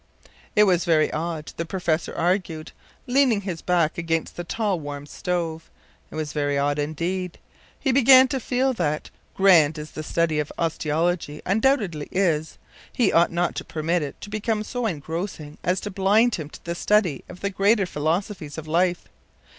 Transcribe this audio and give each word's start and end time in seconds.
It 0.55 0.63
was 0.63 0.83
very 0.83 1.13
odd, 1.13 1.53
the 1.57 1.63
professor 1.63 2.11
argued, 2.15 2.71
leaning 3.05 3.41
his 3.41 3.61
back 3.61 3.99
against 3.99 4.35
the 4.35 4.43
tall, 4.43 4.79
warm 4.79 5.05
stove; 5.05 5.69
it 6.09 6.15
was 6.15 6.33
very 6.33 6.57
odd 6.57 6.79
indeed. 6.79 7.37
He 7.79 7.91
began 7.91 8.27
to 8.29 8.39
feel 8.39 8.73
that, 8.73 9.11
grand 9.35 9.77
as 9.77 9.91
the 9.91 10.01
study 10.01 10.39
of 10.39 10.51
osteology 10.57 11.43
undoubtedly 11.45 12.07
is, 12.11 12.57
he 12.91 13.13
ought 13.13 13.31
not 13.31 13.53
to 13.57 13.63
permit 13.63 14.01
it 14.01 14.19
to 14.21 14.31
become 14.31 14.63
so 14.63 14.87
engrossing 14.87 15.59
as 15.63 15.79
to 15.81 15.91
blind 15.91 16.33
him 16.33 16.49
to 16.49 16.63
the 16.65 16.73
study 16.73 17.23
of 17.29 17.41
the 17.41 17.51
greater 17.51 17.85
philosophies 17.85 18.57
of 18.57 18.67
life. 18.67 19.03